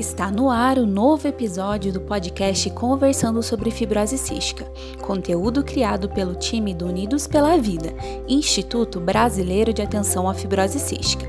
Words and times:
Está 0.00 0.30
no 0.30 0.48
ar 0.48 0.78
o 0.78 0.86
novo 0.86 1.28
episódio 1.28 1.92
do 1.92 2.00
podcast 2.00 2.70
Conversando 2.70 3.42
sobre 3.42 3.70
Fibrose 3.70 4.16
Cística, 4.16 4.64
conteúdo 5.02 5.62
criado 5.62 6.08
pelo 6.08 6.34
time 6.36 6.72
do 6.72 6.86
Unidos 6.86 7.26
pela 7.26 7.58
Vida, 7.58 7.92
Instituto 8.26 8.98
Brasileiro 8.98 9.74
de 9.74 9.82
Atenção 9.82 10.26
à 10.26 10.32
Fibrose 10.32 10.78
Cística. 10.78 11.28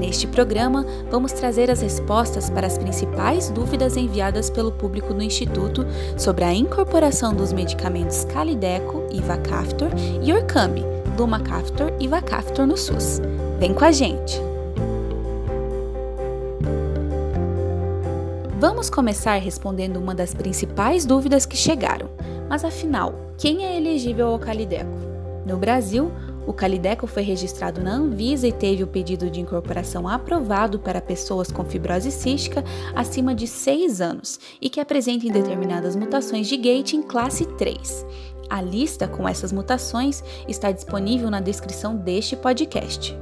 Neste 0.00 0.26
programa, 0.26 0.86
vamos 1.10 1.30
trazer 1.30 1.70
as 1.70 1.82
respostas 1.82 2.48
para 2.48 2.66
as 2.66 2.78
principais 2.78 3.50
dúvidas 3.50 3.98
enviadas 3.98 4.48
pelo 4.48 4.72
público 4.72 5.12
do 5.12 5.22
Instituto 5.22 5.84
sobre 6.16 6.42
a 6.42 6.54
incorporação 6.54 7.34
dos 7.34 7.52
medicamentos 7.52 8.24
Calideco, 8.24 9.04
Ivacaftor 9.12 9.90
e 10.22 10.32
Orcambi, 10.32 10.82
Lumacaftor 11.18 11.92
e 12.00 12.04
Ivacaftor 12.04 12.66
no 12.66 12.78
SUS. 12.78 13.20
Vem 13.58 13.74
com 13.74 13.84
a 13.84 13.92
gente! 13.92 14.40
Vamos 18.58 18.88
começar 18.88 19.36
respondendo 19.36 19.98
uma 19.98 20.14
das 20.14 20.32
principais 20.32 21.04
dúvidas 21.04 21.44
que 21.44 21.58
chegaram. 21.58 22.08
Mas 22.48 22.64
afinal, 22.64 23.14
quem 23.36 23.66
é 23.66 23.76
elegível 23.76 24.28
ao 24.28 24.38
Calideco? 24.38 24.98
No 25.44 25.58
Brasil, 25.58 26.10
o 26.50 26.52
Calideco 26.52 27.06
foi 27.06 27.22
registrado 27.22 27.80
na 27.80 27.94
Anvisa 27.94 28.48
e 28.48 28.52
teve 28.52 28.82
o 28.82 28.88
pedido 28.88 29.30
de 29.30 29.40
incorporação 29.40 30.08
aprovado 30.08 30.80
para 30.80 31.00
pessoas 31.00 31.52
com 31.52 31.64
fibrose 31.64 32.10
cística 32.10 32.64
acima 32.92 33.36
de 33.36 33.46
6 33.46 34.00
anos 34.00 34.40
e 34.60 34.68
que 34.68 34.80
apresentem 34.80 35.30
determinadas 35.30 35.94
mutações 35.94 36.48
de 36.48 36.56
gate 36.56 36.94
em 36.94 37.02
classe 37.02 37.46
3. 37.56 38.04
A 38.48 38.60
lista 38.60 39.06
com 39.06 39.28
essas 39.28 39.52
mutações 39.52 40.24
está 40.48 40.72
disponível 40.72 41.30
na 41.30 41.38
descrição 41.38 41.94
deste 41.94 42.34
podcast. 42.34 43.16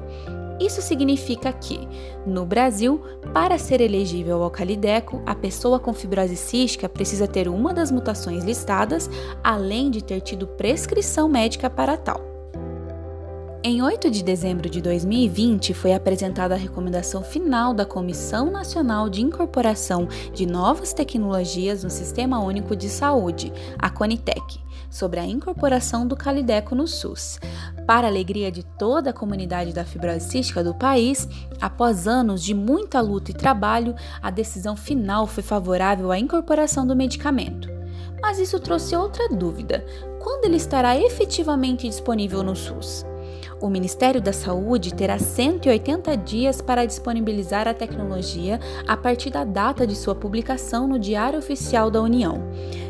Isso 0.59 0.81
significa 0.81 1.53
que, 1.53 1.87
no 2.27 2.47
Brasil, 2.47 2.99
para 3.35 3.59
ser 3.59 3.83
elegível 3.83 4.43
ao 4.43 4.51
Calideco, 4.51 5.23
a 5.27 5.35
pessoa 5.35 5.79
com 5.79 5.93
fibrose 5.93 6.35
cística 6.35 6.89
precisa 6.89 7.29
ter 7.29 7.47
uma 7.47 7.75
das 7.75 7.91
mutações 7.91 8.43
listadas, 8.43 9.11
além 9.45 9.91
de 9.91 10.03
ter 10.03 10.23
tido 10.23 10.47
prescrição 10.47 11.29
médica 11.29 11.69
para 11.69 11.95
tal. 11.95 12.28
Em 13.65 13.83
8 13.83 14.09
de 14.09 14.23
dezembro 14.23 14.71
de 14.71 14.81
2020, 14.81 15.75
foi 15.75 15.93
apresentada 15.93 16.55
a 16.55 16.57
recomendação 16.57 17.25
final 17.25 17.75
da 17.75 17.85
Comissão 17.85 18.53
Nacional 18.53 19.09
de 19.09 19.21
Incorporação 19.21 20.07
de 20.33 20.47
Novas 20.47 20.93
Tecnologias 20.93 21.83
no 21.83 21.91
Sistema 21.91 22.39
Único 22.39 22.77
de 22.77 22.89
Saúde, 22.89 23.53
a 23.77 23.91
Conitec, 23.91 24.61
sobre 24.89 25.19
a 25.19 25.27
incorporação 25.27 26.07
do 26.07 26.15
Calideco 26.15 26.77
no 26.77 26.87
SUS. 26.87 27.41
Para 27.85 28.07
alegria 28.07 28.53
de 28.53 28.63
toda 28.63 29.11
a 29.11 29.13
comunidade 29.13 29.73
da 29.73 29.85
fibrose 29.85 30.31
cística 30.31 30.63
do 30.63 30.73
país, 30.73 31.29
após 31.61 32.07
anos 32.07 32.45
de 32.45 32.55
muita 32.55 33.01
luta 33.01 33.33
e 33.33 33.35
trabalho, 33.35 33.97
a 34.23 34.31
decisão 34.31 34.77
final 34.77 35.27
foi 35.27 35.43
favorável 35.43 36.13
à 36.13 36.19
incorporação 36.19 36.87
do 36.87 36.95
medicamento. 36.95 37.69
Mas 38.23 38.39
isso 38.39 38.61
trouxe 38.61 38.95
outra 38.95 39.29
dúvida: 39.29 39.85
quando 40.21 40.45
ele 40.45 40.57
estará 40.57 40.97
efetivamente 40.97 41.89
disponível 41.89 42.45
no 42.45 42.55
SUS? 42.55 43.05
O 43.61 43.69
Ministério 43.69 44.21
da 44.21 44.33
Saúde 44.33 44.95
terá 44.95 45.19
180 45.19 46.17
dias 46.17 46.61
para 46.61 46.87
disponibilizar 46.87 47.67
a 47.67 47.75
tecnologia 47.75 48.61
a 48.87 48.97
partir 48.97 49.31
da 49.31 49.43
data 49.43 49.85
de 49.85 49.97
sua 49.97 50.15
publicação 50.15 50.87
no 50.87 50.97
Diário 50.97 51.41
Oficial 51.41 51.91
da 51.91 52.01
União. 52.01 52.41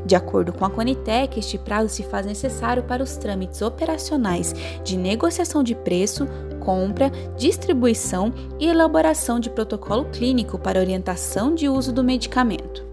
De 0.04 0.14
acordo 0.14 0.52
com 0.52 0.66
a 0.66 0.70
Conitec, 0.70 1.38
este 1.38 1.56
prazo 1.56 1.88
se 1.88 2.02
faz 2.02 2.26
necessário 2.26 2.82
para 2.82 3.02
os 3.02 3.16
trâmites 3.16 3.62
operacionais 3.62 4.54
de 4.84 4.98
negociação 4.98 5.62
de 5.62 5.74
preço, 5.74 6.26
compra, 6.60 7.10
distribuição 7.36 8.32
e 8.60 8.66
elaboração 8.66 9.40
de 9.40 9.48
protocolo 9.48 10.04
clínico 10.06 10.58
para 10.58 10.80
orientação 10.80 11.54
de 11.54 11.66
uso 11.66 11.92
do 11.92 12.04
medicamento. 12.04 12.87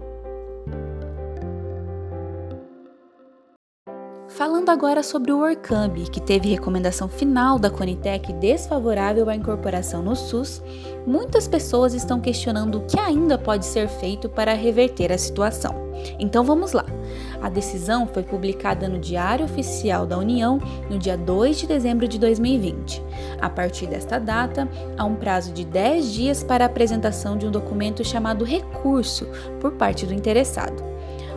Falando 4.36 4.68
agora 4.68 5.02
sobre 5.02 5.32
o 5.32 5.38
Orcambi, 5.38 6.10
que 6.10 6.20
teve 6.20 6.50
recomendação 6.50 7.08
final 7.08 7.58
da 7.58 7.70
Conitec 7.70 8.34
desfavorável 8.34 9.30
à 9.30 9.34
incorporação 9.34 10.02
no 10.02 10.14
SUS, 10.14 10.62
muitas 11.06 11.48
pessoas 11.48 11.94
estão 11.94 12.20
questionando 12.20 12.76
o 12.76 12.84
que 12.84 13.00
ainda 13.00 13.38
pode 13.38 13.64
ser 13.64 13.88
feito 13.88 14.28
para 14.28 14.52
reverter 14.52 15.10
a 15.10 15.16
situação. 15.16 15.74
Então 16.18 16.44
vamos 16.44 16.72
lá. 16.72 16.84
A 17.40 17.48
decisão 17.48 18.06
foi 18.06 18.22
publicada 18.22 18.86
no 18.90 18.98
Diário 18.98 19.46
Oficial 19.46 20.04
da 20.04 20.18
União 20.18 20.60
no 20.90 20.98
dia 20.98 21.16
2 21.16 21.60
de 21.60 21.66
dezembro 21.66 22.06
de 22.06 22.18
2020. 22.18 23.02
A 23.40 23.48
partir 23.48 23.86
desta 23.86 24.18
data, 24.18 24.68
há 24.98 25.04
um 25.06 25.14
prazo 25.14 25.50
de 25.50 25.64
10 25.64 26.12
dias 26.12 26.44
para 26.44 26.66
a 26.66 26.68
apresentação 26.68 27.38
de 27.38 27.46
um 27.46 27.50
documento 27.50 28.04
chamado 28.04 28.44
recurso 28.44 29.26
por 29.62 29.72
parte 29.72 30.04
do 30.04 30.12
interessado. 30.12 30.95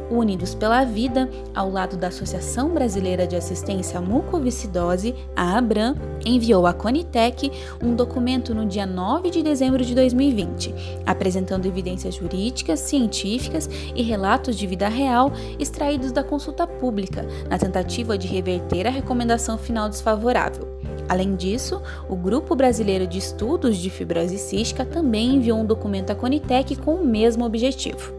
Unidos 0.10 0.56
pela 0.56 0.84
Vida, 0.84 1.30
ao 1.54 1.70
lado 1.70 1.98
da 1.98 2.08
Associação 2.08 2.70
Brasileira 2.70 3.28
de 3.28 3.36
Assistência 3.36 4.00
à 4.00 4.02
Mucoviscidose, 4.02 5.16
a 5.36 5.58
ABRAM, 5.58 5.96
enviou 6.26 6.66
à 6.66 6.74
Conitec 6.74 7.52
um 7.84 7.96
documento 7.96 8.54
no 8.54 8.66
dia 8.66 8.86
9 8.86 9.30
de 9.30 9.44
dezembro 9.44 9.84
de 9.84 9.94
2020, 9.94 10.74
apresentando 11.06 11.66
evidências 11.66 12.16
jurídicas, 12.16 12.80
científicas 12.80 13.70
e 13.96 14.02
relatos 14.02 14.58
de 14.58 14.66
vida 14.68 14.88
real 14.88 15.32
extraídos 15.58 16.12
da 16.12 16.24
consulta 16.24 16.66
pública, 16.66 17.26
na 17.50 17.58
tentativa 17.58 18.18
de 18.18 18.28
reverter 18.28 18.88
a 18.88 18.92
recomendação 18.92 19.58
final 19.58 19.90
desfavorável. 19.90 20.80
Além 21.10 21.36
disso, 21.36 21.82
o 22.08 22.16
Grupo 22.16 22.56
Brasileiro 22.56 23.08
de 23.08 23.18
Estudos 23.18 23.78
de 23.78 23.90
Fibrose 23.90 24.38
Cística 24.38 24.86
também 24.86 25.36
enviou 25.36 25.58
um 25.58 25.66
documento 25.66 26.12
à 26.12 26.16
Conitec 26.16 26.76
com 26.76 26.96
o 26.96 27.06
mesmo 27.06 27.44
objetivo. 27.44 28.14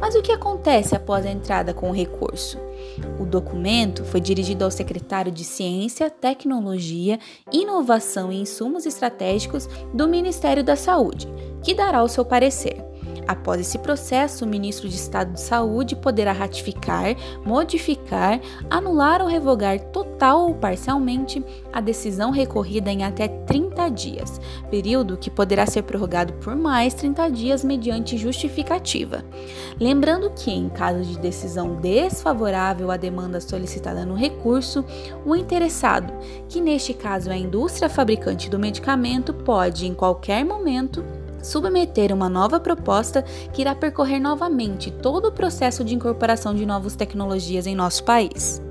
Mas 0.00 0.14
o 0.14 0.22
que 0.22 0.32
acontece 0.32 0.94
após 0.94 1.26
a 1.26 1.30
entrada 1.30 1.74
com 1.74 1.90
o 1.90 1.94
recurso? 1.94 2.58
O 3.18 3.24
documento 3.24 4.04
foi 4.04 4.20
dirigido 4.20 4.64
ao 4.64 4.70
secretário 4.70 5.30
de 5.32 5.44
Ciência, 5.44 6.08
Tecnologia, 6.08 7.18
Inovação 7.52 8.32
e 8.32 8.40
Insumos 8.40 8.86
Estratégicos 8.86 9.68
do 9.92 10.08
Ministério 10.08 10.62
da 10.62 10.76
Saúde, 10.76 11.28
que 11.62 11.74
dará 11.74 12.02
o 12.02 12.08
seu 12.08 12.24
parecer. 12.24 12.84
Após 13.28 13.60
esse 13.60 13.76
processo, 13.76 14.46
o 14.46 14.48
ministro 14.48 14.88
de 14.88 14.94
Estado 14.94 15.34
de 15.34 15.40
Saúde 15.42 15.94
poderá 15.94 16.32
ratificar, 16.32 17.14
modificar, 17.44 18.40
anular 18.70 19.20
ou 19.20 19.28
revogar 19.28 19.78
total 19.78 20.48
ou 20.48 20.54
parcialmente 20.54 21.44
a 21.70 21.78
decisão 21.78 22.30
recorrida 22.30 22.90
em 22.90 23.04
até 23.04 23.28
30 23.28 23.90
dias, 23.90 24.40
período 24.70 25.18
que 25.18 25.28
poderá 25.28 25.66
ser 25.66 25.82
prorrogado 25.82 26.32
por 26.34 26.56
mais 26.56 26.94
30 26.94 27.28
dias 27.30 27.62
mediante 27.62 28.16
justificativa. 28.16 29.22
Lembrando 29.78 30.30
que, 30.30 30.50
em 30.50 30.70
caso 30.70 31.02
de 31.02 31.18
decisão 31.18 31.76
desfavorável 31.76 32.90
à 32.90 32.96
demanda 32.96 33.42
solicitada 33.42 34.06
no 34.06 34.14
recurso, 34.14 34.82
o 35.26 35.36
interessado, 35.36 36.14
que 36.48 36.62
neste 36.62 36.94
caso 36.94 37.28
é 37.28 37.34
a 37.34 37.38
indústria 37.38 37.90
fabricante 37.90 38.48
do 38.48 38.58
medicamento, 38.58 39.34
pode, 39.34 39.86
em 39.86 39.92
qualquer 39.92 40.46
momento, 40.46 41.04
submeter 41.42 42.12
uma 42.12 42.28
nova 42.28 42.60
proposta 42.60 43.22
que 43.52 43.62
irá 43.62 43.74
percorrer 43.74 44.20
novamente 44.20 44.90
todo 44.90 45.28
o 45.28 45.32
processo 45.32 45.84
de 45.84 45.94
incorporação 45.94 46.54
de 46.54 46.64
novas 46.66 46.94
tecnologias 46.94 47.66
em 47.66 47.74
nosso 47.74 48.04
país. 48.04 48.62